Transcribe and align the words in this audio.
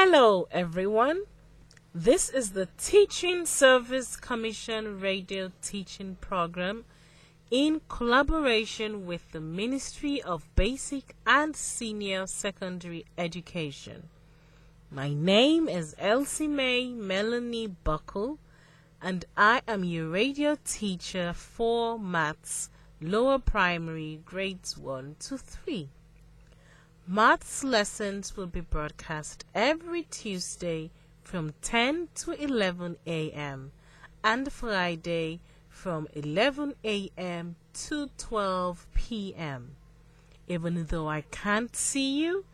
Hello, 0.00 0.46
everyone. 0.52 1.24
This 1.92 2.28
is 2.28 2.52
the 2.52 2.68
Teaching 2.78 3.44
Service 3.46 4.14
Commission 4.14 5.00
radio 5.00 5.50
teaching 5.60 6.16
program 6.20 6.84
in 7.50 7.80
collaboration 7.88 9.06
with 9.06 9.32
the 9.32 9.40
Ministry 9.40 10.22
of 10.22 10.46
Basic 10.54 11.16
and 11.26 11.56
Senior 11.56 12.28
Secondary 12.28 13.06
Education. 13.18 14.08
My 14.88 15.12
name 15.12 15.68
is 15.68 15.96
Elsie 15.98 16.46
Mae 16.46 16.92
Melanie 16.92 17.66
Buckle, 17.66 18.38
and 19.02 19.24
I 19.36 19.62
am 19.66 19.82
your 19.82 20.10
radio 20.10 20.56
teacher 20.64 21.32
for 21.32 21.98
Maths 21.98 22.70
Lower 23.00 23.40
Primary 23.40 24.20
Grades 24.24 24.78
1 24.78 25.16
to 25.18 25.36
3. 25.36 25.88
Maths 27.10 27.64
lessons 27.64 28.36
will 28.36 28.48
be 28.48 28.60
broadcast 28.60 29.46
every 29.54 30.02
Tuesday 30.02 30.90
from 31.22 31.54
10 31.62 32.08
to 32.16 32.32
11 32.32 32.98
a.m. 33.06 33.72
and 34.22 34.52
Friday 34.52 35.40
from 35.70 36.06
11 36.12 36.74
a.m. 36.84 37.56
to 37.72 38.10
12 38.18 38.86
p.m. 38.92 39.76
Even 40.48 40.84
though 40.90 41.08
I 41.08 41.22
can't 41.30 41.74
see 41.74 42.22
you, 42.24 42.44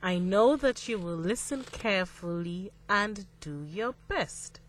I 0.00 0.18
know 0.18 0.54
that 0.58 0.86
you 0.86 0.96
will 0.96 1.16
listen 1.16 1.64
carefully 1.64 2.70
and 2.88 3.26
do 3.40 3.66
your 3.68 3.96
best. 4.06 4.60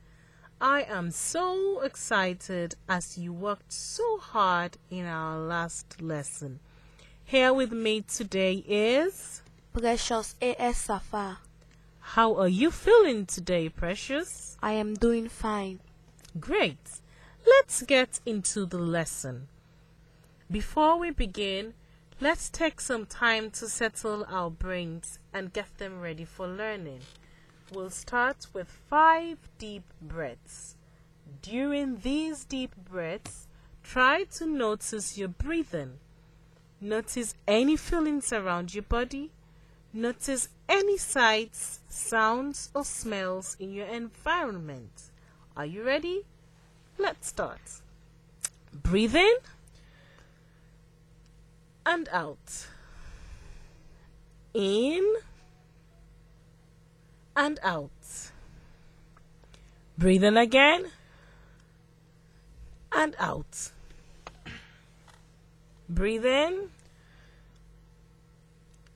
I 0.60 0.88
am 0.90 1.12
so 1.12 1.82
excited 1.82 2.74
as 2.90 3.20
you 3.20 3.32
worked 3.32 3.72
so 3.72 4.18
hard 4.18 4.78
in 4.90 5.06
our 5.06 5.38
last 5.38 6.02
lesson. 6.02 6.62
Here 7.28 7.52
with 7.52 7.72
me 7.72 8.02
today 8.02 8.64
is 8.68 9.42
Precious 9.74 10.36
A.S. 10.44 10.78
Safa. 10.78 11.40
How 12.00 12.36
are 12.36 12.48
you 12.48 12.70
feeling 12.70 13.26
today, 13.26 13.68
Precious? 13.68 14.56
I 14.62 14.74
am 14.74 14.94
doing 14.94 15.28
fine. 15.28 15.80
Great. 16.40 17.02
Let's 17.44 17.82
get 17.82 18.20
into 18.28 18.68
the 18.68 18.78
lesson. 18.78 19.48
Before 20.52 21.00
we 21.00 21.10
begin, 21.10 21.74
let's 22.22 22.48
take 22.48 22.80
some 22.80 23.08
time 23.08 23.50
to 23.58 23.68
settle 23.68 24.24
our 24.30 24.52
brains 24.52 25.18
and 25.34 25.52
get 25.52 25.80
them 25.80 26.02
ready 26.02 26.26
for 26.26 26.48
learning. 26.48 27.00
We'll 27.74 27.90
start 27.90 28.46
with 28.54 28.70
five 28.70 29.40
deep 29.58 29.86
breaths. 30.00 30.76
During 31.42 32.02
these 32.02 32.46
deep 32.46 32.76
breaths, 32.76 33.48
try 33.82 34.26
to 34.36 34.46
notice 34.46 35.18
your 35.18 35.30
breathing. 35.30 35.98
Notice 36.86 37.34
any 37.48 37.78
feelings 37.78 38.32
around 38.32 38.76
your 38.76 38.84
body. 38.84 39.32
Notice 39.92 40.50
any 40.70 41.00
sights, 41.00 41.80
sounds, 41.90 42.70
or 42.76 42.86
smells 42.86 43.58
in 43.60 43.74
your 43.74 43.88
environment. 43.88 45.10
Are 45.58 45.66
you 45.66 45.82
ready? 45.82 46.26
Let's 47.00 47.30
start. 47.30 47.82
Breathe 48.72 49.16
in 49.16 49.34
and 51.88 52.08
out. 52.12 52.68
In 54.54 55.16
and 57.36 57.60
out. 57.64 58.30
Breathe 59.98 60.24
in 60.24 60.38
again 60.38 60.92
and 62.92 63.16
out. 63.18 63.72
Breathe 65.90 66.26
in 66.26 66.70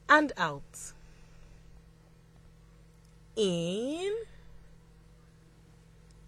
and 0.09 0.33
out. 0.37 0.93
In 3.35 4.13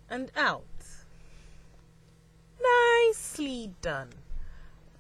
and 0.09 0.31
out. 0.37 0.63
Nicely 2.61 3.73
done. 3.81 4.09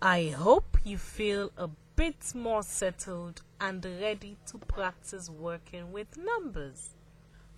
I 0.01 0.33
hope 0.35 0.77
you 0.83 0.97
feel 0.97 1.51
a 1.57 1.69
bit 1.95 2.33
more 2.33 2.63
settled 2.63 3.43
and 3.59 3.85
ready 4.01 4.35
to 4.47 4.57
practice 4.57 5.29
working 5.29 5.91
with 5.91 6.17
numbers. 6.17 6.95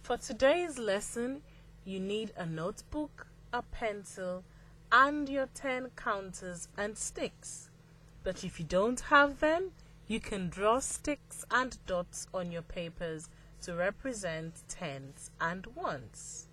For 0.02 0.18
today's 0.18 0.78
lesson, 0.78 1.42
you 1.86 2.02
need 2.02 2.34
a 2.36 2.46
notebook, 2.46 3.28
a 3.53 3.62
pencil, 3.62 4.44
and 4.92 5.30
your 5.30 5.47
10 5.53 5.92
counters 5.96 6.68
and 6.78 6.97
sticks. 6.97 7.70
But 8.24 8.44
if 8.44 8.59
you 8.59 8.66
don't 8.66 9.00
have 9.00 9.40
them, 9.40 9.72
you 10.13 10.19
can 10.19 10.47
draw 10.47 10.78
sticks 10.78 11.44
and 11.50 11.75
dots 11.88 12.28
on 12.35 12.51
your 12.51 12.62
papers 12.62 13.29
to 13.59 13.74
represent 13.74 14.62
tens 14.69 15.31
and 15.41 15.66
ones. 15.75 16.47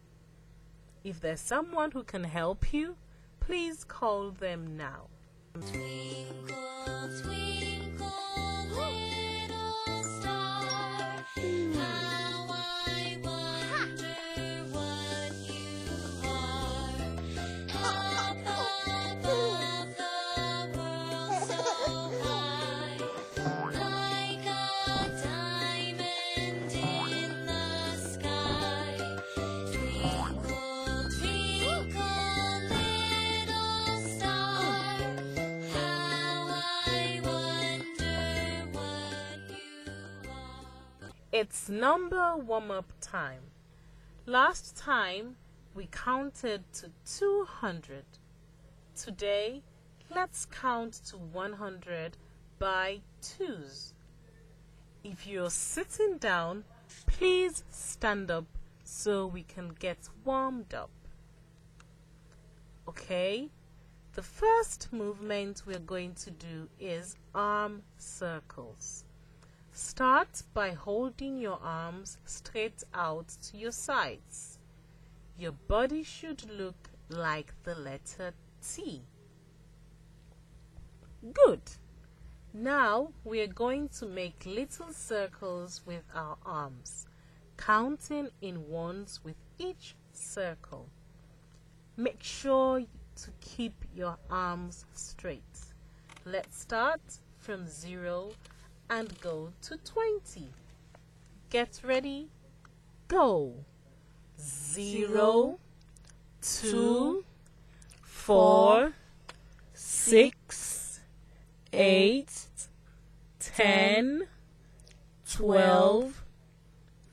If 1.04 1.20
there's 1.20 1.40
someone 1.40 1.90
who 1.90 2.02
can 2.02 2.24
help 2.24 2.72
you, 2.72 2.96
please 3.38 3.84
call 3.84 4.30
them 4.30 4.78
now. 4.78 5.08
Twinkle, 5.52 7.10
twinkle, 7.22 9.09
Number 41.68 42.36
warm 42.36 42.70
up 42.70 42.92
time. 43.00 43.42
Last 44.26 44.76
time 44.76 45.36
we 45.74 45.86
counted 45.86 46.64
to 46.74 46.90
200. 47.04 48.04
Today, 48.96 49.62
let's 50.14 50.46
count 50.46 50.94
to 51.06 51.16
100 51.16 52.16
by 52.58 53.00
twos. 53.22 53.94
If 55.04 55.26
you're 55.26 55.50
sitting 55.50 56.18
down, 56.18 56.64
please 57.06 57.64
stand 57.70 58.30
up 58.30 58.46
so 58.84 59.26
we 59.26 59.42
can 59.42 59.68
get 59.78 60.08
warmed 60.24 60.74
up. 60.74 60.90
Okay? 62.88 63.50
The 64.14 64.22
first 64.22 64.92
movement 64.92 65.62
we're 65.66 65.78
going 65.78 66.14
to 66.14 66.30
do 66.30 66.68
is 66.78 67.16
arm 67.34 67.82
circles. 67.96 69.04
Start 69.72 70.42
by 70.52 70.70
holding 70.72 71.38
your 71.38 71.58
arms 71.62 72.18
straight 72.24 72.82
out 72.92 73.28
to 73.42 73.56
your 73.56 73.72
sides. 73.72 74.58
Your 75.38 75.52
body 75.52 76.02
should 76.02 76.50
look 76.50 76.90
like 77.08 77.54
the 77.62 77.74
letter 77.76 78.32
T. 78.60 79.02
Good. 81.32 81.62
Now 82.52 83.12
we 83.24 83.40
are 83.40 83.46
going 83.46 83.88
to 84.00 84.06
make 84.06 84.44
little 84.44 84.92
circles 84.92 85.82
with 85.86 86.02
our 86.14 86.36
arms, 86.44 87.06
counting 87.56 88.30
in 88.42 88.68
ones 88.68 89.20
with 89.22 89.36
each 89.58 89.94
circle. 90.12 90.88
Make 91.96 92.22
sure 92.22 92.80
to 92.80 93.30
keep 93.40 93.84
your 93.94 94.18
arms 94.30 94.84
straight. 94.94 95.42
Let's 96.24 96.58
start 96.58 97.00
from 97.38 97.68
0 97.68 98.32
and 98.90 99.18
go 99.20 99.52
to 99.62 99.76
20. 99.78 100.48
Get 101.48 101.80
ready, 101.84 102.28
go. 103.08 103.54
Zero, 104.38 105.58
two, 106.40 107.24
four, 108.02 108.92
six, 109.74 111.00
eight, 111.72 112.46
ten, 113.38 114.26
twelve, 115.30 116.24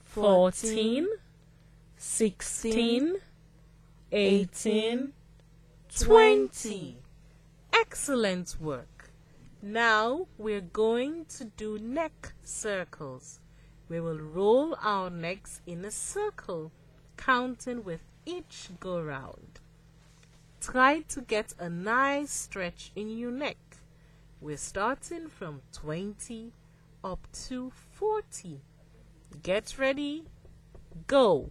fourteen, 0.06 1.08
sixteen, 1.98 3.16
eighteen, 4.12 5.14
twenty. 5.94 6.98
Excellent 7.74 8.56
work. 8.62 8.97
Now 9.62 10.28
we're 10.38 10.62
going 10.62 11.26
to 11.38 11.46
do 11.46 11.80
neck 11.80 12.34
circles. 12.44 13.40
We 13.90 14.00
will 14.00 14.20
roll 14.20 14.76
our 14.82 15.10
necks 15.10 15.62
in 15.66 15.84
a 15.84 15.92
circle, 15.92 16.72
counting 17.16 17.84
with 17.84 18.04
each 18.26 18.70
go 18.80 19.02
round. 19.02 19.60
Try 20.62 21.02
to 21.10 21.22
get 21.22 21.54
a 21.60 21.70
nice 21.70 22.32
stretch 22.32 22.92
in 22.96 23.18
your 23.18 23.32
neck. 23.32 23.58
We're 24.42 24.58
starting 24.58 25.28
from 25.28 25.62
20 25.74 26.52
up 27.04 27.28
to 27.48 27.72
40. 27.92 28.62
Get 29.42 29.78
ready, 29.80 30.26
Go. 31.06 31.50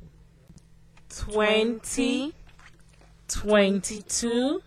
20, 1.09 2.33
22, 3.29 4.63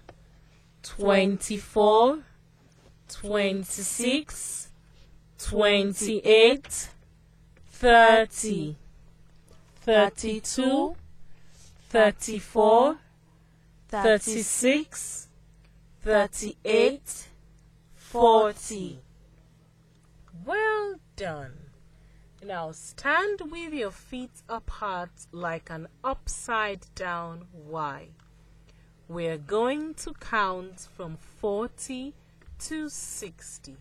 24, 0.82 2.20
26, 3.10 4.70
28, 5.38 6.90
30, 7.72 8.76
32, 9.82 10.96
34, 11.90 12.98
36, 13.88 15.28
38, 16.02 17.28
40. 17.96 19.00
Well 20.46 20.96
done. 21.16 21.54
Now 22.46 22.72
stand 22.72 23.42
with 23.52 23.74
your 23.74 23.92
feet 23.92 24.32
apart 24.48 25.10
like 25.32 25.70
an 25.70 25.88
upside 26.04 26.86
down 26.96 27.48
Y. 27.54 28.10
We're 29.08 29.38
going 29.38 29.96
to 29.96 30.14
count 30.14 30.88
from 30.96 31.18
40 31.18 32.14
to 32.60 32.90
60. 32.90 33.78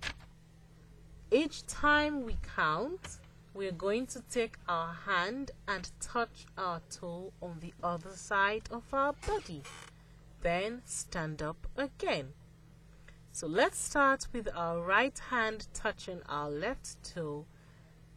Each 1.31 1.67
time 1.67 2.25
we 2.25 2.37
count, 2.57 3.19
we're 3.53 3.73
going 3.73 4.07
to 4.07 4.23
take 4.31 4.57
our 4.69 4.95
hand 5.05 5.51
and 5.67 5.91
touch 6.01 6.47
our 6.57 6.81
toe 6.91 7.33
on 7.43 7.59
the 7.61 7.75
other 7.83 8.13
side 8.13 8.69
of 8.71 8.85
our 8.93 9.15
body. 9.27 9.63
Then 10.43 10.83
stand 10.85 11.43
up 11.43 11.67
again. 11.77 12.35
So 13.33 13.47
let's 13.47 13.79
start 13.79 14.29
with 14.33 14.49
our 14.55 14.81
right 14.81 15.19
hand 15.31 15.67
touching 15.75 16.21
our 16.29 16.49
left 16.49 17.03
toe, 17.03 17.47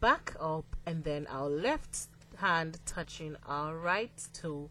back 0.00 0.34
up, 0.40 0.76
and 0.86 1.02
then 1.02 1.26
our 1.28 1.48
left 1.48 2.06
hand 2.36 2.78
touching 2.86 3.36
our 3.46 3.76
right 3.76 4.28
toe, 4.32 4.70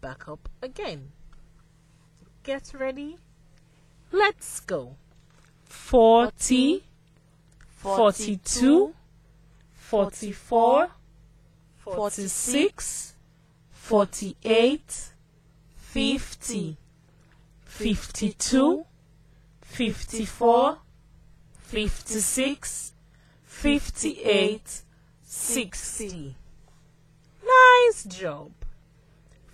back 0.00 0.28
up 0.28 0.48
again. 0.62 1.12
Get 2.42 2.72
ready? 2.78 3.16
Let's 4.12 4.60
go. 4.60 4.96
40, 5.70 6.82
42, 7.78 8.94
44, 9.72 10.88
46, 11.78 13.14
48, 13.72 15.10
50, 15.76 16.76
52, 17.64 18.84
54, 19.62 20.78
56, 21.62 22.92
58, 23.44 24.82
60. 25.22 26.36
Nice 27.42 28.04
job. 28.04 28.50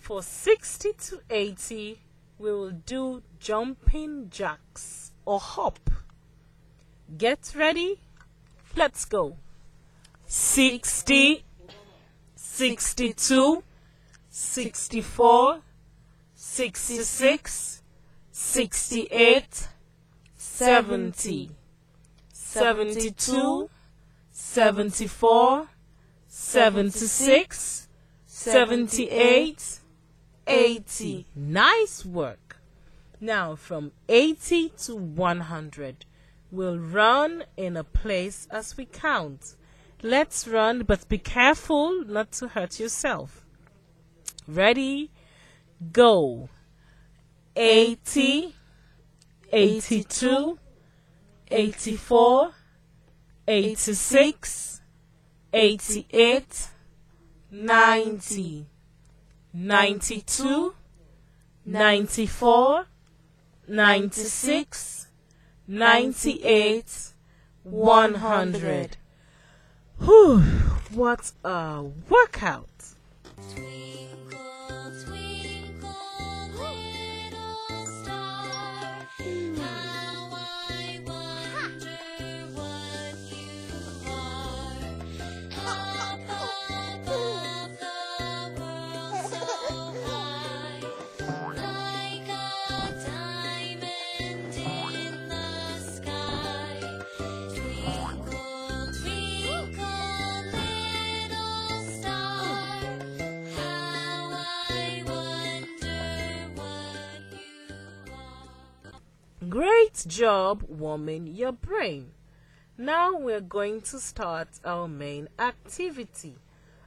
For 0.01 0.23
60 0.23 0.93
to 0.93 1.21
80, 1.31 1.99
we 2.39 2.53
will 2.53 2.71
do 2.71 3.23
jumping 3.39 4.31
jacks 4.31 5.13
or 5.25 5.39
hop. 5.41 5.79
Get 7.15 7.53
ready? 7.55 8.01
Let's 8.75 9.05
go. 9.05 9.37
60, 10.27 11.45
62, 12.35 13.63
64, 14.29 15.61
66, 16.35 17.83
68, 18.33 19.69
70, 20.37 21.51
72, 22.33 23.71
74, 24.33 25.69
76, 26.29 27.89
78, 28.27 29.81
80. 30.47 31.27
Nice 31.35 32.05
work. 32.05 32.59
Now 33.21 33.55
from 33.55 33.93
80 34.09 34.71
to 34.85 34.97
100, 34.97 36.05
we'll 36.51 36.79
run 36.79 37.45
in 37.57 37.77
a 37.77 37.85
place 37.85 38.47
as 38.51 38.77
we 38.77 38.85
count. 38.85 39.57
Let's 40.03 40.47
run, 40.47 40.85
but 40.85 41.09
be 41.09 41.19
careful 41.19 42.05
not 42.05 42.33
to 42.33 42.49
hurt 42.49 42.79
yourself. 42.79 43.45
Ready? 44.47 45.11
Go. 45.93 46.49
80, 47.57 48.55
82, 49.53 50.59
84, 51.51 52.51
86, 53.49 54.81
88, 55.53 56.69
90, 57.51 58.67
92, 59.55 60.75
94, 61.65 62.87
96, 63.69 65.06
98, 65.69 67.13
100. 67.65 68.97
Whew, 69.99 70.41
what 70.93 71.33
a 71.43 71.83
workout! 72.09 72.69
Twinkle, 73.53 74.29
twinkle, 74.31 74.56
job 110.07 110.63
warming 110.69 111.27
your 111.27 111.53
brain. 111.53 112.13
Now 112.79 113.17
we're 113.17 113.41
going 113.41 113.81
to 113.83 113.99
start 113.99 114.49
our 114.65 114.87
main 114.87 115.29
activity. 115.39 116.37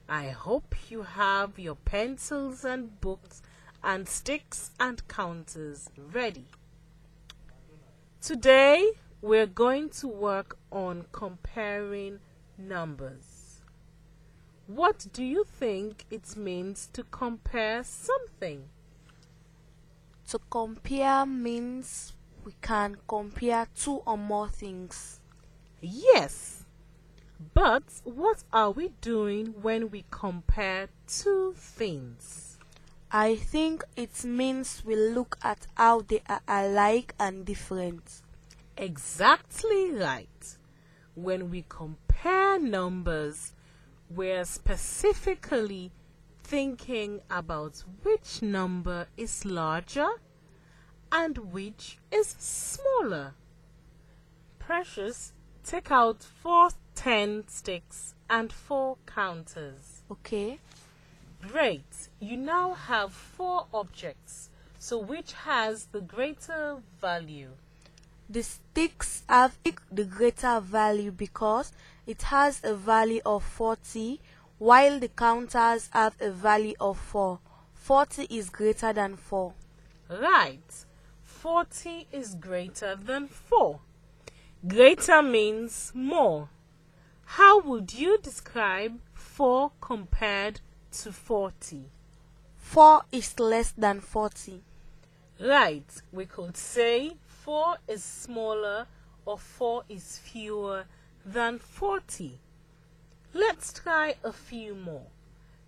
I 0.08 0.30
hope 0.30 0.76
you 0.90 1.04
have 1.04 1.60
your 1.60 1.76
pencils 1.76 2.64
and 2.64 3.00
books 3.02 3.42
and 3.84 4.08
sticks 4.08 4.72
and 4.80 5.06
counters 5.08 5.90
ready. 5.98 6.46
Today 8.22 8.92
we're 9.22 9.48
going 9.48 9.90
to 9.90 10.08
work 10.08 10.58
on 10.72 11.06
comparing 11.12 12.20
numbers. 12.58 13.62
What 14.68 15.08
do 15.12 15.24
you 15.24 15.44
think 15.44 16.06
it 16.12 16.38
means 16.38 16.88
to 16.94 17.04
compare 17.04 17.84
something? 17.84 18.66
To 20.28 20.40
compare 20.50 21.26
means 21.26 22.14
we 22.46 22.54
can 22.62 22.98
compare 23.08 23.68
two 23.76 24.02
or 24.06 24.18
more 24.18 24.48
things. 24.48 25.20
Yes. 25.82 26.66
But 27.54 27.84
what 28.04 28.44
are 28.52 28.72
we 28.72 28.90
doing 29.02 29.54
when 29.62 29.90
we 29.92 30.06
compare 30.12 30.90
two 31.08 31.54
things? 31.56 32.58
I 33.12 33.36
think 33.38 33.84
it 33.96 34.24
means 34.24 34.84
we 34.86 34.96
look 34.96 35.38
at 35.42 35.68
how 35.76 36.02
they 36.02 36.22
are 36.28 36.42
alike 36.48 37.16
and 37.20 37.46
different. 37.46 38.22
Exactly 38.78 39.92
right. 39.92 40.58
When 41.16 41.50
we 41.50 41.66
compare 41.68 42.60
numbers, 42.60 43.54
we're 44.10 44.46
specifically 44.46 45.92
thinking 46.44 47.22
about 47.30 47.84
which 48.04 48.42
number 48.42 49.08
is 49.18 49.46
larger 49.46 50.10
and 51.12 51.54
which 51.54 51.98
is 52.12 52.36
smaller. 52.40 53.34
Precious, 54.60 55.34
take 55.64 55.92
out 55.92 56.24
four 56.24 56.70
ten 56.96 57.48
sticks 57.48 58.14
and 58.30 58.52
four 58.52 58.98
counters. 59.06 60.04
Okay? 60.12 60.60
Great. 61.42 62.10
You 62.20 62.38
now 62.38 62.74
have 62.74 63.14
four 63.14 63.68
objects. 63.74 64.50
So 64.78 64.98
which 64.98 65.34
has 65.34 65.86
the 65.86 66.02
greater 66.02 66.78
value? 67.02 67.50
The 68.30 68.44
sticks 68.44 69.24
have 69.28 69.58
the 69.92 70.04
greater 70.04 70.60
value 70.60 71.12
because 71.12 71.72
it 72.06 72.24
has 72.24 72.62
a 72.64 72.76
value 72.76 73.22
of 73.26 73.44
40 73.44 74.20
while 74.58 75.00
the 75.00 75.08
counters 75.08 75.90
have 75.94 76.16
a 76.20 76.30
value 76.30 76.76
of 76.80 77.00
4. 77.00 77.40
40 77.74 78.28
is 78.30 78.50
greater 78.50 78.94
than 78.94 79.16
4. 79.16 79.54
Right. 80.10 80.86
40 81.42 82.06
is 82.12 82.36
greater 82.36 82.98
than 82.98 83.30
4. 83.30 83.80
Greater 84.68 85.22
means 85.22 85.94
more. 85.96 86.50
How 87.24 87.62
would 87.62 87.94
you 87.94 88.18
describe 88.18 89.00
4 89.14 89.72
compared 89.80 90.60
to 90.92 91.14
40? 91.14 91.86
4 92.58 93.04
is 93.14 93.40
less 93.40 93.72
than 93.72 94.02
40. 94.02 94.64
Right, 95.40 95.90
we 96.12 96.26
could 96.26 96.58
say 96.58 97.14
4 97.26 97.78
is 97.88 98.04
smaller 98.04 98.88
or 99.26 99.38
4 99.38 99.84
is 99.88 100.18
fewer 100.18 100.88
than 101.26 101.58
40. 101.58 102.38
Let's 103.34 103.72
try 103.72 104.16
a 104.26 104.34
few 104.34 104.76
more. 104.76 105.08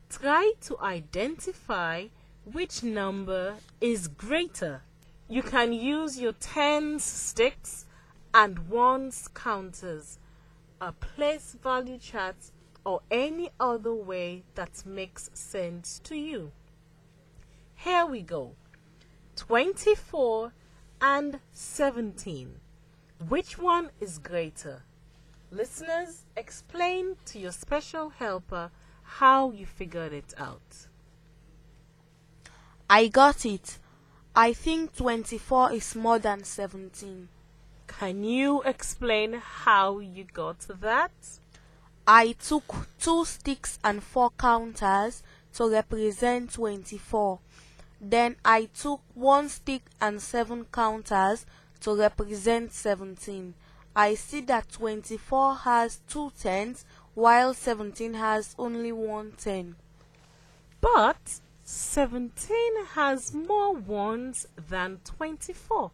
Try 0.10 0.52
to 0.64 0.78
identify 0.82 2.08
which 2.44 2.84
number 2.84 3.56
is 3.80 4.10
greater. 4.10 4.82
You 5.32 5.42
can 5.42 5.72
use 5.72 6.20
your 6.20 6.34
tens 6.34 7.06
sticks 7.06 7.86
and 8.34 8.68
ones 8.68 9.30
counters, 9.34 10.20
a 10.82 10.92
place 10.92 11.56
value 11.64 12.00
chart, 12.00 12.36
or 12.84 13.00
any 13.10 13.50
other 13.58 13.94
way 13.94 14.44
that 14.56 14.86
makes 14.86 15.30
sense 15.34 16.02
to 16.04 16.18
you. 16.18 16.52
Here 17.76 18.06
we 18.06 18.22
go 18.24 18.56
24 19.38 20.52
and 21.00 21.40
17. 21.54 22.60
Which 23.30 23.58
one 23.58 23.92
is 24.02 24.18
greater? 24.18 24.84
Listeners, 25.50 26.26
explain 26.36 27.16
to 27.28 27.40
your 27.40 27.54
special 27.54 28.10
helper 28.10 28.70
how 29.04 29.52
you 29.52 29.66
figured 29.66 30.12
it 30.12 30.34
out. 30.38 30.88
I 32.90 33.08
got 33.08 33.46
it. 33.46 33.78
I 34.36 34.54
think 34.54 34.96
24 34.96 35.74
is 35.74 35.94
more 35.94 36.18
than 36.18 36.46
17. 36.46 37.28
Can 37.88 38.24
you 38.24 38.62
explain 38.62 39.34
how 39.34 40.00
you 40.00 40.24
got 40.24 40.60
that? 40.80 41.12
I 42.08 42.32
took 42.34 42.88
two 42.98 43.26
sticks 43.26 43.78
and 43.84 44.02
four 44.02 44.30
counters 44.40 45.22
to 45.56 45.70
represent 45.70 46.54
24. 46.54 47.40
Then 48.00 48.38
I 48.46 48.70
took 48.74 49.02
one 49.16 49.50
stick 49.50 49.82
and 50.00 50.22
seven 50.22 50.64
counters 50.72 51.46
to 51.82 51.94
represent 51.94 52.72
17. 52.72 53.54
I 53.94 54.16
see 54.16 54.40
that 54.42 54.72
24 54.72 55.56
has 55.56 56.00
two 56.08 56.32
tens 56.40 56.86
while 57.16 57.54
17 57.54 58.14
has 58.14 58.56
only 58.58 58.94
one 58.94 59.34
ten. 59.38 59.76
But 60.80 61.42
17 61.72 62.86
has 62.96 63.34
more 63.34 63.74
ones 63.74 64.46
than 64.70 65.00
24. 65.06 65.92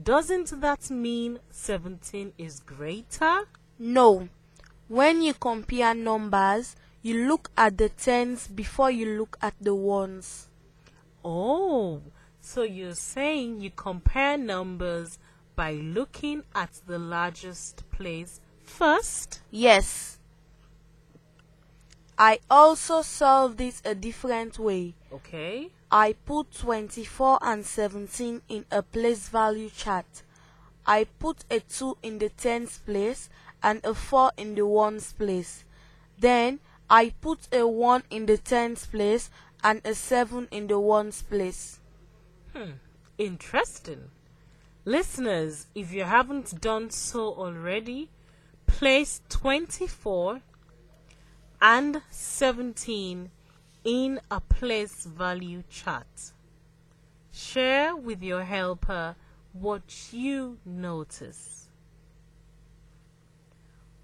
Doesn't 0.00 0.60
that 0.60 0.88
mean 0.88 1.40
17 1.50 2.32
is 2.38 2.60
greater? 2.60 3.48
No. 3.76 4.28
When 4.86 5.20
you 5.20 5.34
compare 5.34 5.94
numbers, 5.94 6.76
you 7.02 7.26
look 7.26 7.50
at 7.56 7.76
the 7.76 7.88
tens 7.88 8.46
before 8.46 8.92
you 8.92 9.18
look 9.18 9.36
at 9.42 9.54
the 9.60 9.74
ones. 9.74 10.48
Oh, 11.24 12.02
so 12.40 12.62
you're 12.62 12.94
saying 12.94 13.60
you 13.60 13.70
compare 13.70 14.38
numbers 14.38 15.18
by 15.56 15.72
looking 15.72 16.44
at 16.54 16.80
the 16.86 17.00
largest 17.00 17.82
place 17.90 18.40
first? 18.62 19.42
Yes. 19.50 20.09
I 22.20 22.40
also 22.50 23.00
solved 23.00 23.56
this 23.56 23.80
a 23.82 23.94
different 23.94 24.58
way. 24.58 24.94
Okay. 25.10 25.70
I 25.90 26.12
put 26.26 26.52
24 26.52 27.38
and 27.40 27.64
17 27.64 28.42
in 28.46 28.66
a 28.70 28.82
place 28.82 29.30
value 29.30 29.70
chart. 29.70 30.04
I 30.86 31.04
put 31.18 31.46
a 31.50 31.60
2 31.60 31.96
in 32.02 32.18
the 32.18 32.28
tens 32.28 32.76
place 32.76 33.30
and 33.62 33.82
a 33.86 33.94
4 33.94 34.32
in 34.36 34.54
the 34.54 34.66
ones 34.66 35.14
place. 35.14 35.64
Then 36.18 36.60
I 36.90 37.14
put 37.22 37.48
a 37.54 37.66
1 37.66 38.02
in 38.10 38.26
the 38.26 38.36
tens 38.36 38.84
place 38.84 39.30
and 39.64 39.80
a 39.82 39.94
7 39.94 40.46
in 40.50 40.66
the 40.66 40.78
ones 40.78 41.22
place. 41.22 41.80
Hmm, 42.54 42.72
interesting. 43.16 44.10
Listeners, 44.84 45.68
if 45.74 45.90
you 45.90 46.04
haven't 46.04 46.60
done 46.60 46.90
so 46.90 47.32
already, 47.32 48.10
place 48.66 49.22
24 49.30 50.42
and 51.60 52.02
17 52.10 53.30
in 53.84 54.20
a 54.30 54.40
place 54.40 55.04
value 55.04 55.62
chart. 55.68 56.32
Share 57.32 57.94
with 57.94 58.22
your 58.22 58.44
helper 58.44 59.16
what 59.52 60.12
you 60.12 60.58
notice. 60.64 61.68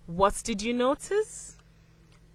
What 0.06 0.40
did 0.44 0.62
you 0.62 0.72
notice? 0.72 1.56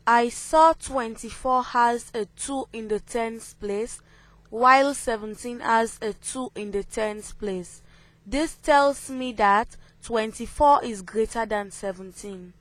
I 0.05 0.29
saw 0.29 0.73
24 0.73 1.63
has 1.63 2.11
a 2.13 2.25
2 2.25 2.67
in 2.73 2.87
the 2.87 2.99
tens 2.99 3.53
place 3.53 4.01
while 4.49 4.93
17 4.93 5.59
has 5.61 5.97
a 6.01 6.13
2 6.13 6.51
in 6.55 6.71
the 6.71 6.83
tens 6.83 7.31
place. 7.33 7.81
This 8.25 8.55
tells 8.55 9.09
me 9.09 9.31
that 9.33 9.77
24 10.03 10.83
is 10.83 11.01
greater 11.01 11.45
than 11.45 11.71
17. 11.71 12.53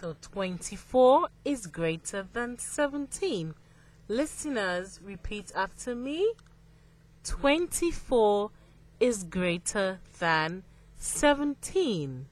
So 0.00 0.16
24 0.22 1.28
is 1.44 1.66
greater 1.66 2.26
than 2.32 2.58
17. 2.58 3.54
Listeners, 4.08 4.98
repeat 5.04 5.52
after 5.54 5.94
me. 5.94 6.32
24 7.24 8.50
is 8.98 9.24
greater 9.24 9.98
than 10.18 10.62
17. 10.96 12.24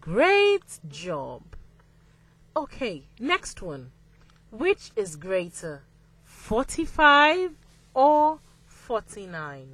Great 0.00 0.80
job. 0.88 1.42
Okay, 2.56 3.04
next 3.20 3.62
one. 3.62 3.92
Which 4.50 4.90
is 4.96 5.14
greater, 5.14 5.82
45 6.24 7.52
or 7.94 8.40
49? 8.66 9.68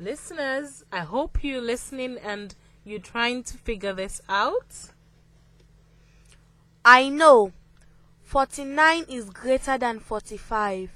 Listeners, 0.00 0.84
I 0.90 1.00
hope 1.00 1.44
you're 1.44 1.60
listening 1.60 2.16
and 2.16 2.54
you're 2.86 3.00
trying 3.00 3.42
to 3.42 3.58
figure 3.58 3.92
this 3.92 4.22
out. 4.28 4.92
I 6.84 7.08
know 7.08 7.52
49 8.22 9.06
is 9.08 9.28
greater 9.30 9.76
than 9.76 9.98
45. 9.98 10.90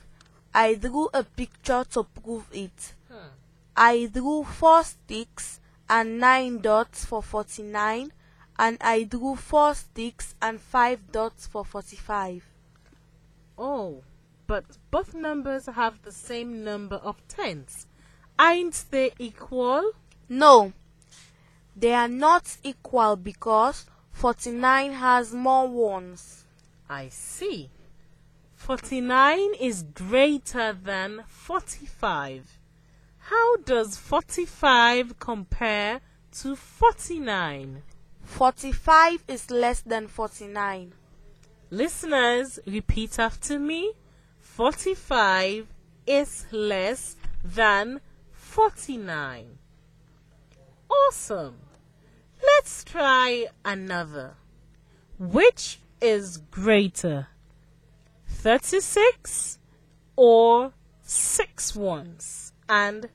I 0.54 0.74
drew 0.76 1.08
a 1.12 1.24
picture 1.24 1.84
to 1.90 2.04
prove 2.04 2.46
it. 2.52 2.94
Hmm. 3.10 3.34
I 3.76 4.08
drew 4.12 4.44
4 4.44 4.84
sticks 4.84 5.60
and 5.88 6.20
9 6.20 6.60
dots 6.60 7.04
for 7.04 7.24
49 7.24 8.12
and 8.56 8.78
I 8.80 9.02
drew 9.02 9.34
4 9.34 9.74
sticks 9.74 10.36
and 10.40 10.60
5 10.60 11.10
dots 11.10 11.48
for 11.48 11.64
45. 11.64 12.44
Oh, 13.58 14.04
but 14.46 14.64
both 14.92 15.12
numbers 15.12 15.66
have 15.66 16.02
the 16.02 16.12
same 16.12 16.62
number 16.62 16.96
of 16.96 17.16
tens. 17.26 17.88
Aren't 18.38 18.84
they 18.92 19.12
equal? 19.18 19.90
No, 20.28 20.72
they 21.76 21.92
are 21.92 22.08
not 22.08 22.56
equal 22.62 23.16
because 23.16 23.86
49 24.12 24.92
has 24.92 25.32
more 25.32 25.68
ones. 25.68 26.44
I 26.88 27.08
see. 27.08 27.70
49 28.56 29.54
is 29.60 29.84
greater 29.94 30.72
than 30.72 31.24
45. 31.26 32.58
How 33.18 33.56
does 33.56 33.96
45 33.96 35.18
compare 35.18 36.00
to 36.42 36.56
49? 36.56 37.82
45 38.22 39.24
is 39.28 39.50
less 39.50 39.80
than 39.80 40.08
49. 40.08 40.92
Listeners, 41.70 42.58
repeat 42.66 43.18
after 43.18 43.58
me. 43.58 43.92
45 44.40 45.66
is 46.06 46.46
less 46.50 47.16
than 47.44 48.00
49. 48.32 49.59
Awesome. 50.90 51.58
Let's 52.42 52.84
try 52.84 53.46
another. 53.64 54.34
Which 55.18 55.80
is 56.00 56.38
greater? 56.50 57.28
36 58.26 59.58
or 60.16 60.72
6 61.02 61.76
ones 61.76 62.52
and 62.68 63.08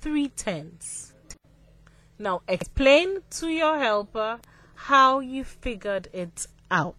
3 0.00 0.28
tenths? 0.28 1.14
Now 2.18 2.42
explain 2.48 3.18
to 3.30 3.48
your 3.48 3.78
helper 3.78 4.40
how 4.74 5.20
you 5.20 5.44
figured 5.44 6.08
it 6.12 6.46
out. 6.70 6.96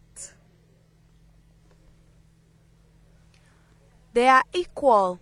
They 4.14 4.28
are 4.28 4.44
equal. 4.54 5.20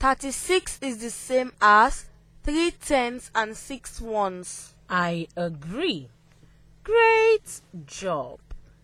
36 0.00 0.78
is 0.82 0.98
the 0.98 1.10
same 1.10 1.52
as 1.60 2.09
3 2.42 2.70
tenths 2.72 3.30
and 3.34 3.56
six 3.56 4.00
ones. 4.00 4.74
I 4.88 5.28
agree. 5.36 6.08
Great 6.82 7.60
job. 7.86 8.40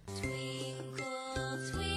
Twinkle, 0.06 1.58
twinkle, 1.72 1.95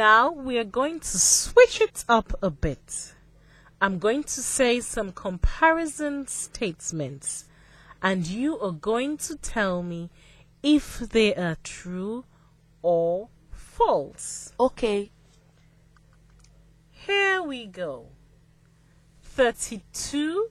Now 0.00 0.32
we 0.32 0.56
are 0.56 0.64
going 0.64 1.00
to 1.00 1.18
switch 1.18 1.78
it 1.78 2.06
up 2.08 2.32
a 2.42 2.48
bit. 2.48 3.12
I'm 3.82 3.98
going 3.98 4.22
to 4.22 4.40
say 4.40 4.80
some 4.80 5.12
comparison 5.12 6.26
statements, 6.26 7.44
and 8.00 8.26
you 8.26 8.58
are 8.60 8.72
going 8.72 9.18
to 9.18 9.36
tell 9.36 9.82
me 9.82 10.08
if 10.62 11.00
they 11.00 11.34
are 11.34 11.58
true 11.62 12.24
or 12.80 13.28
false. 13.50 14.54
Okay. 14.58 15.10
Here 16.90 17.42
we 17.42 17.66
go. 17.66 18.06
32 19.22 20.48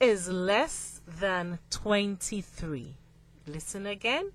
is 0.00 0.28
less 0.28 1.00
than 1.06 1.60
23. 1.70 2.98
Listen 3.46 3.86
again. 3.86 4.32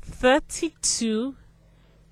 32 0.00 1.36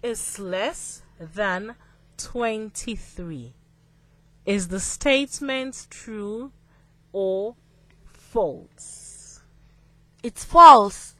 is 0.03 0.39
less 0.39 1.03
than 1.19 1.75
23. 2.17 3.55
Is 4.47 4.69
the 4.69 4.81
statement 4.81 5.87
true 5.91 6.53
or 7.13 7.57
false? 8.05 9.41
It's 10.23 10.45
false. 10.45 11.15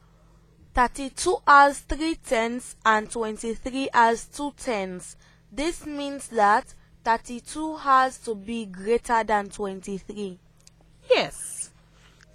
32 0.73 1.37
has 1.47 1.79
3 1.79 2.15
tenths 2.15 2.75
and 2.85 3.09
23 3.09 3.89
has 3.93 4.25
2 4.25 4.53
tenths. 4.57 5.15
This 5.51 5.85
means 5.85 6.27
that 6.29 6.73
32 7.03 7.77
has 7.77 8.17
to 8.19 8.35
be 8.35 8.65
greater 8.65 9.23
than 9.23 9.49
23. 9.49 10.39
Yes. 11.09 11.71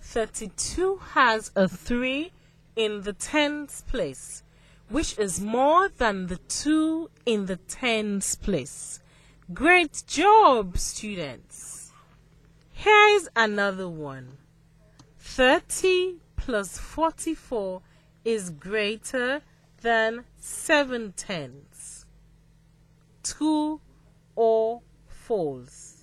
32 0.00 0.96
has 1.12 1.50
a 1.54 1.68
3 1.68 2.32
in 2.76 3.02
the 3.02 3.12
tens 3.12 3.82
place, 3.86 4.42
which 4.88 5.18
is 5.18 5.40
more 5.40 5.88
than 5.88 6.26
the 6.26 6.36
2 6.36 7.10
in 7.26 7.46
the 7.46 7.56
tens 7.56 8.34
place. 8.34 9.00
Great 9.52 10.02
job, 10.06 10.78
students. 10.78 11.92
Here's 12.72 13.28
another 13.34 13.88
one. 13.88 14.38
30 15.18 16.16
plus 16.36 16.78
44 16.78 17.80
is 18.24 18.50
greater 18.50 19.42
than 19.80 20.24
7 20.36 21.12
tenths. 21.16 22.06
True 23.22 23.80
or 24.34 24.82
false? 25.06 25.93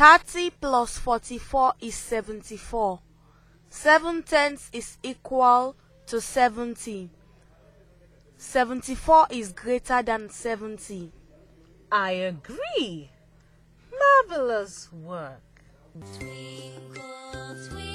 Thirty 0.00 0.48
plus 0.48 0.96
forty-four 0.96 1.74
is 1.78 1.94
seventy-four. 1.94 3.00
Seven 3.68 4.22
tenths 4.22 4.70
is 4.72 4.96
equal 5.02 5.76
to 6.06 6.22
seventy. 6.22 7.10
Seventy-four 8.38 9.26
is 9.28 9.52
greater 9.52 10.02
than 10.02 10.30
seventy. 10.30 11.12
I 11.92 12.12
agree. 12.12 13.10
Marvelous 13.92 14.90
work. 14.90 15.42
Twinkle, 16.16 17.56
twinkle, 17.68 17.89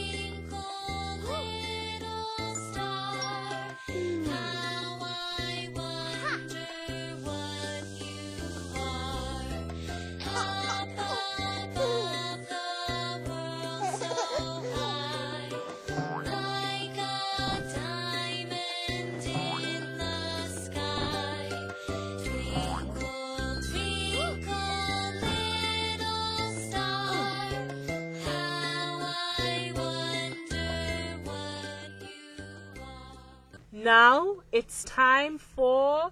Now 33.86 34.38
it's 34.52 34.84
time 34.84 35.38
for 35.38 36.10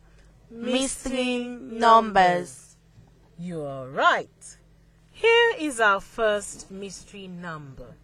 Mystery 0.52 1.40
numbers. 1.40 2.78
You 3.36 3.64
are 3.64 3.88
right. 3.88 4.58
Here 5.10 5.56
is 5.58 5.80
our 5.80 6.00
first 6.00 6.70
mystery 6.70 7.28
number. 7.28 7.96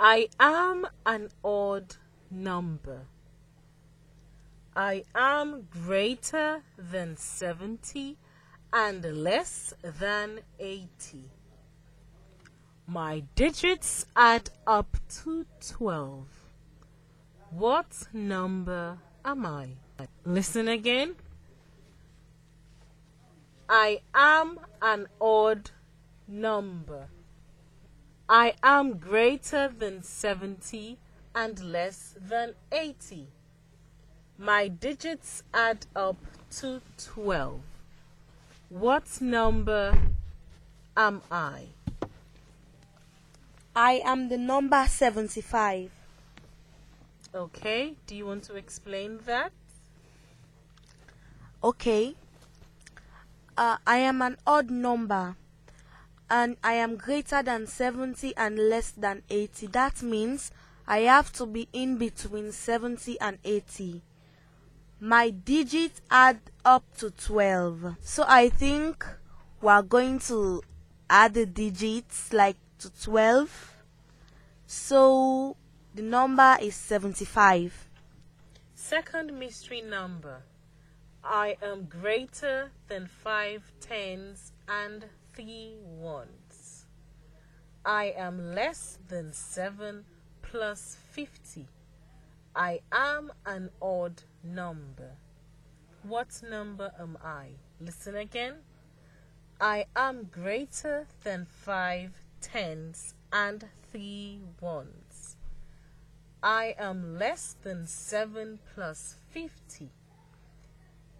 I 0.00 0.30
am 0.40 0.86
an 1.04 1.28
odd 1.44 1.96
number. 2.30 3.02
I 4.74 5.04
am 5.14 5.68
greater 5.70 6.62
than 6.78 7.18
70 7.18 8.16
and 8.72 9.04
less 9.04 9.74
than 9.82 10.40
80. 10.58 10.88
My 12.86 13.24
digits 13.34 14.06
add 14.16 14.48
up 14.66 14.96
to 15.22 15.44
12. 15.68 16.43
What 17.56 18.08
number 18.12 18.98
am 19.24 19.46
I? 19.46 19.68
Listen 20.24 20.66
again. 20.66 21.14
I 23.68 24.00
am 24.12 24.58
an 24.82 25.06
odd 25.20 25.70
number. 26.26 27.06
I 28.28 28.54
am 28.60 28.98
greater 28.98 29.68
than 29.68 30.02
70 30.02 30.98
and 31.32 31.60
less 31.60 32.16
than 32.20 32.54
80. 32.72 33.28
My 34.36 34.66
digits 34.66 35.44
add 35.54 35.86
up 35.94 36.16
to 36.56 36.80
12. 36.98 37.60
What 38.68 39.20
number 39.20 39.96
am 40.96 41.22
I? 41.30 41.66
I 43.76 44.02
am 44.04 44.28
the 44.28 44.38
number 44.38 44.86
seventy-five. 44.88 45.90
Okay, 47.34 47.96
do 48.06 48.14
you 48.14 48.26
want 48.26 48.44
to 48.44 48.54
explain 48.54 49.18
that? 49.26 49.50
Okay. 51.64 52.14
Uh, 53.58 53.76
I 53.84 53.96
am 53.98 54.22
an 54.22 54.36
odd 54.46 54.70
number 54.70 55.34
and 56.30 56.56
I 56.62 56.74
am 56.74 56.94
greater 56.94 57.42
than 57.42 57.66
70 57.66 58.36
and 58.36 58.56
less 58.56 58.92
than 58.92 59.22
80. 59.28 59.66
That 59.68 60.00
means 60.00 60.52
I 60.86 61.00
have 61.00 61.32
to 61.32 61.46
be 61.46 61.68
in 61.72 61.96
between 61.96 62.52
70 62.52 63.20
and 63.20 63.38
80. 63.44 64.02
My 65.00 65.30
digits 65.30 66.02
add 66.12 66.38
up 66.64 66.84
to 66.98 67.10
12. 67.10 67.96
So 68.00 68.24
I 68.28 68.48
think 68.48 69.04
we 69.60 69.70
are 69.70 69.82
going 69.82 70.20
to 70.28 70.62
add 71.10 71.34
the 71.34 71.46
digits 71.46 72.32
like 72.32 72.56
to 72.78 72.92
12. 73.02 73.72
So 74.68 75.56
the 75.94 76.02
number 76.02 76.56
is 76.60 76.74
75. 76.74 77.88
Second 78.74 79.38
mystery 79.38 79.80
number. 79.80 80.42
I 81.22 81.56
am 81.62 81.84
greater 81.84 82.70
than 82.88 83.06
five 83.06 83.72
tens 83.80 84.52
and 84.68 85.06
three 85.34 85.76
ones. 85.80 86.84
I 87.84 88.12
am 88.16 88.54
less 88.54 88.98
than 89.08 89.32
seven 89.32 90.04
plus 90.42 90.96
fifty. 91.12 91.66
I 92.56 92.80
am 92.92 93.32
an 93.46 93.70
odd 93.80 94.22
number. 94.42 95.12
What 96.02 96.42
number 96.48 96.92
am 96.98 97.16
I? 97.24 97.50
Listen 97.80 98.16
again. 98.16 98.56
I 99.60 99.86
am 99.94 100.28
greater 100.30 101.06
than 101.22 101.46
five 101.46 102.10
tens 102.40 103.14
and 103.32 103.64
three 103.90 104.40
ones. 104.60 105.03
I 106.44 106.74
am 106.78 107.18
less 107.18 107.56
than 107.62 107.86
seven 107.86 108.58
plus 108.74 109.16
fifty. 109.30 109.88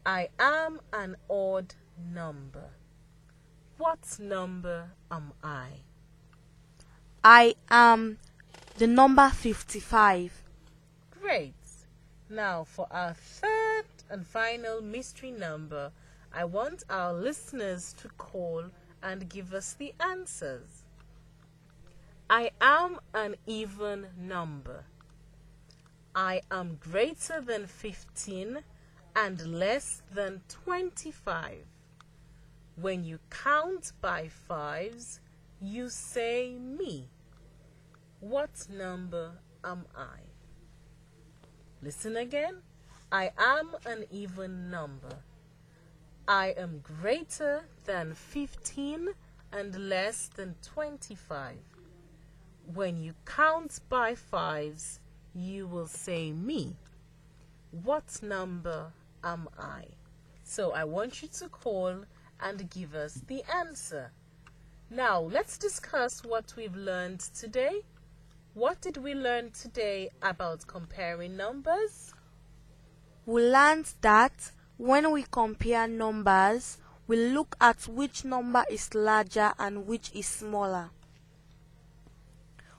I 0.05 0.29
am 0.39 0.83
an 0.93 1.17
odd 1.31 1.75
number. 1.99 2.69
What 3.79 4.19
number 4.21 4.91
am 5.11 5.33
I? 5.43 5.69
I 7.25 7.55
am 7.71 8.19
the 8.77 8.87
number 8.87 9.31
55. 9.31 10.43
Great. 11.23 11.55
Now, 12.29 12.65
for 12.65 12.87
our 12.91 13.15
third 13.15 13.87
and 14.11 14.27
final 14.27 14.83
mystery 14.83 15.31
number, 15.31 15.91
I 16.35 16.45
want 16.45 16.85
our 16.91 17.15
listeners 17.15 17.95
to 18.03 18.09
call 18.11 18.65
and 19.03 19.31
give 19.31 19.55
us 19.55 19.73
the 19.73 19.95
answers. 20.01 20.85
I 22.29 22.51
am 22.61 23.01
an 23.15 23.37
even 23.47 24.09
number. 24.19 24.85
I 26.17 26.43
am 26.51 26.77
greater 26.81 27.41
than 27.41 27.67
15 27.67 28.59
and 29.17 29.47
less 29.59 30.03
than 30.13 30.43
25. 30.49 31.67
When 32.77 33.05
you 33.05 33.19
count 33.31 33.93
by 34.01 34.29
fives, 34.29 35.21
you 35.61 35.89
say 35.89 36.57
me. 36.59 37.09
What 38.21 38.67
number 38.71 39.33
am 39.65 39.87
I? 39.97 40.21
Listen 41.83 42.17
again. 42.17 42.63
I 43.11 43.33
am 43.37 43.71
an 43.85 44.05
even 44.11 44.71
number. 44.71 45.17
I 46.29 46.55
am 46.57 46.81
greater 46.81 47.65
than 47.87 48.15
15 48.15 49.09
and 49.53 49.89
less 49.89 50.29
than 50.29 50.55
25. 50.63 51.57
When 52.73 53.03
you 53.03 53.15
count 53.27 53.81
by 53.89 54.15
fives, 54.15 55.01
you 55.35 55.67
will 55.67 55.87
say 55.87 56.33
me. 56.33 56.77
What 57.83 58.23
number 58.23 58.93
am 59.23 59.49
I? 59.59 59.85
So 60.45 60.73
I 60.73 60.85
want 60.85 61.23
you 61.23 61.29
to 61.29 61.49
call 61.49 62.05
and 62.41 62.71
give 62.71 62.95
us 62.95 63.21
the 63.27 63.43
answer. 63.53 64.13
Now, 64.91 65.21
let's 65.21 65.59
discuss 65.59 66.23
what 66.23 66.55
we've 66.57 66.77
learned 66.77 67.21
today. 67.21 67.81
What 68.53 68.81
did 68.81 68.99
we 68.99 69.15
learn 69.15 69.51
today 69.51 70.11
about 70.23 70.67
comparing 70.67 71.37
numbers? 71.37 72.15
We 73.27 73.43
learned 73.43 73.93
that 74.03 74.53
when 74.77 75.11
we 75.11 75.25
compare 75.31 75.89
numbers, 75.89 76.79
we 77.07 77.17
look 77.17 77.57
at 77.61 77.89
which 77.89 78.25
number 78.25 78.65
is 78.71 78.95
larger 78.95 79.53
and 79.59 79.87
which 79.87 80.13
is 80.15 80.27
smaller. 80.27 80.91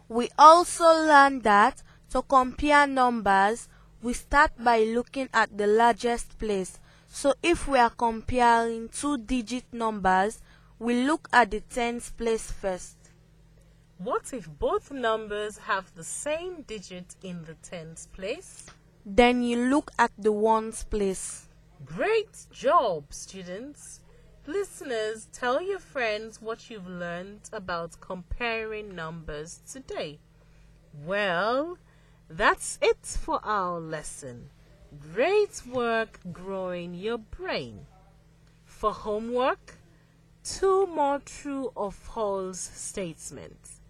We 0.08 0.30
also 0.38 0.86
learned 0.86 1.44
that 1.44 1.82
to 2.12 2.22
compare 2.22 2.88
numbers, 2.88 3.68
we 4.02 4.14
start 4.14 4.52
by 4.58 4.84
looking 4.84 5.30
at 5.34 5.58
the 5.58 5.68
largest 5.68 6.38
place. 6.38 6.80
So 7.08 7.34
if 7.42 7.68
we 7.68 7.80
are 7.80 7.90
comparing 7.90 8.90
two 8.90 9.18
digit 9.18 9.66
numbers, 9.72 10.42
we 10.80 11.06
look 11.06 11.28
at 11.32 11.52
the 11.52 11.62
tens 11.62 12.12
place 12.12 12.52
first. 12.52 12.98
What 13.98 14.34
if 14.34 14.50
both 14.60 14.92
numbers 14.92 15.58
have 15.58 15.94
the 15.96 16.04
same 16.04 16.64
digit 16.64 17.16
in 17.24 17.46
the 17.46 17.56
tens 17.56 18.08
place? 18.12 18.66
Then 19.06 19.42
you 19.42 19.70
look 19.70 19.92
at 19.98 20.12
the 20.18 20.32
ones 20.32 20.84
place. 20.84 21.48
Great 21.86 22.48
job, 22.52 23.14
students! 23.14 24.02
Listeners, 24.48 25.28
tell 25.32 25.62
your 25.62 25.80
friends 25.80 26.42
what 26.42 26.70
you've 26.70 26.88
learned 26.88 27.50
about 27.54 28.00
comparing 28.02 28.94
numbers 28.94 29.62
today. 29.72 30.20
Well, 31.04 31.78
that's 32.30 32.80
it 32.82 33.06
for 33.06 33.40
our 33.44 33.80
lesson. 33.80 34.50
Great 35.14 35.62
work 35.68 36.20
growing 36.32 36.94
your 36.94 37.18
brain. 37.18 37.86
For 38.66 38.92
homework, 38.92 39.76
two 40.44 40.88
more 40.88 41.20
true 41.20 41.72
or 41.76 41.92
false 41.92 42.60
statements. 42.60 43.82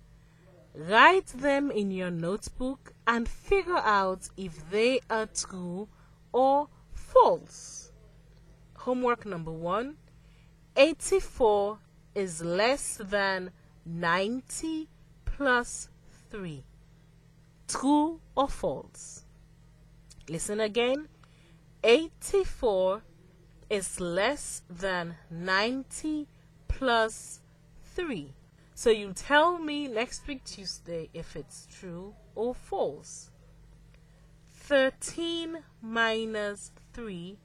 Write 0.74 1.28
them 1.28 1.71
in 1.71 1.91
your 1.91 2.12
notebook 2.12 2.93
and 3.08 3.30
figure 3.30 3.78
out 3.78 4.30
if 4.36 4.69
they 4.69 5.00
are 5.10 5.28
true 5.28 5.88
or 6.34 6.67
false. 6.93 7.91
Homework 8.74 9.26
number 9.26 9.52
one 9.52 9.95
84 10.76 11.80
is 12.13 12.41
less 12.43 12.98
than 13.02 13.52
90 13.86 14.89
plus 15.24 15.89
3. 16.30 16.63
True 17.67 18.19
or 18.36 18.47
false? 18.47 19.23
Listen 20.30 20.60
again. 20.60 21.08
84 21.84 23.04
is 23.69 23.99
less 23.99 24.62
than 24.69 25.15
90 25.30 26.28
plus 26.67 27.41
3. 27.95 28.34
So 28.73 28.89
you 28.89 29.13
tell 29.13 29.58
me 29.58 29.88
next 29.88 30.28
week 30.28 30.43
Tuesday 30.43 31.10
if 31.13 31.36
it's 31.36 31.67
true 31.80 32.13
or 32.36 32.54
false. 32.54 33.30
13 34.51 35.60
minus 35.82 36.71
3 36.93 37.38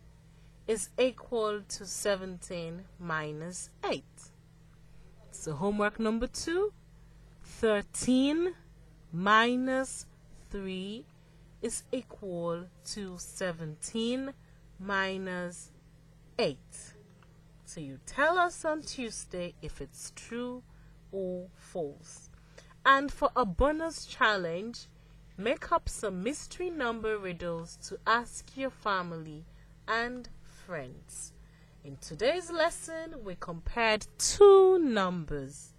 is 0.67 0.89
equal 0.99 1.61
to 1.69 1.85
17 1.87 2.85
minus 2.99 3.71
8. 3.89 4.05
So 5.31 5.53
homework 5.53 6.01
number 6.01 6.27
2. 6.27 6.73
13 7.43 8.55
minus 9.13 10.07
3 10.51 11.05
is 11.63 11.85
equal 11.93 12.67
to 12.85 13.17
17 13.19 14.33
minus 14.79 15.71
8. 16.39 16.59
So 17.65 17.81
you 17.81 18.01
tell 18.05 18.39
us 18.39 18.65
on 18.65 18.83
Tuesday 18.83 19.55
if 19.63 19.81
it's 19.81 20.13
true 20.17 20.63
or 21.13 21.47
false. 21.55 22.31
And 22.85 23.13
for 23.13 23.31
a 23.37 23.45
bonus 23.45 24.07
challenge, 24.07 24.87
make 25.37 25.71
up 25.71 25.89
some 25.89 26.23
mystery 26.23 26.71
number 26.71 27.17
riddles 27.17 27.77
to 27.89 27.99
ask 28.07 28.57
your 28.57 28.71
family 28.71 29.45
and 29.87 30.29
friends. 30.43 31.33
In 31.85 31.97
today's 31.99 32.51
lesson, 32.51 33.23
we 33.25 33.37
compared 33.39 34.07
two 34.19 34.79
numbers. 34.79 35.70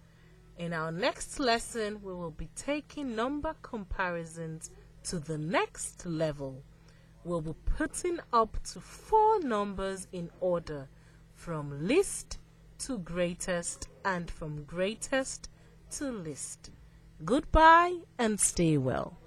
In 0.62 0.72
our 0.72 0.92
next 0.92 1.40
lesson, 1.40 2.00
we 2.04 2.14
will 2.14 2.30
be 2.30 2.48
taking 2.54 3.16
number 3.16 3.52
comparisons 3.62 4.70
to 5.02 5.18
the 5.18 5.36
next 5.36 6.06
level. 6.06 6.62
We'll 7.24 7.40
be 7.40 7.56
putting 7.76 8.20
up 8.32 8.62
to 8.72 8.78
four 8.78 9.40
numbers 9.40 10.06
in 10.12 10.30
order 10.38 10.88
from 11.34 11.88
least 11.88 12.38
to 12.86 12.98
greatest 12.98 13.88
and 14.04 14.30
from 14.30 14.62
greatest 14.62 15.48
to 15.96 16.12
least. 16.12 16.70
Goodbye 17.24 17.96
and 18.16 18.38
stay 18.38 18.78
well. 18.78 19.18